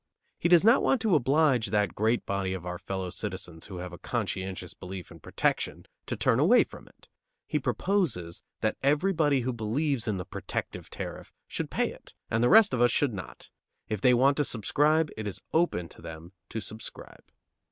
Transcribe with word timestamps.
He 0.39 0.49
does 0.49 0.65
not 0.65 0.81
want 0.81 0.99
to 1.01 1.13
oblige 1.13 1.67
that 1.67 1.93
great 1.93 2.25
body 2.25 2.55
of 2.55 2.65
our 2.65 2.79
fellow 2.79 3.11
citizens 3.11 3.67
who 3.67 3.77
have 3.77 3.93
a 3.93 3.99
conscientious 3.99 4.73
belief 4.73 5.11
in 5.11 5.19
"protection" 5.19 5.85
to 6.07 6.15
turn 6.17 6.39
away 6.39 6.63
from 6.63 6.87
it. 6.87 7.07
He 7.45 7.59
proposes 7.59 8.41
that 8.61 8.77
everybody 8.81 9.41
who 9.41 9.53
believes 9.53 10.07
in 10.07 10.17
the 10.17 10.25
"protective" 10.25 10.89
tariff 10.89 11.31
should 11.47 11.69
pay 11.69 11.91
it 11.91 12.15
and 12.31 12.43
the 12.43 12.49
rest 12.49 12.73
of 12.73 12.81
us 12.81 12.89
should 12.89 13.13
not; 13.13 13.51
if 13.89 14.01
they 14.01 14.15
want 14.15 14.37
to 14.37 14.43
subscribe, 14.43 15.11
it 15.15 15.27
is 15.27 15.43
open 15.53 15.87
to 15.89 16.01
them 16.01 16.31
to 16.49 16.61
subscribe. 16.61 17.25